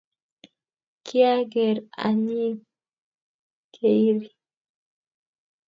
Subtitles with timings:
[1.05, 2.55] kianger anying
[3.73, 4.29] keiryi